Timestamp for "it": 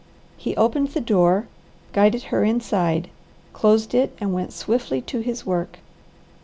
3.93-4.17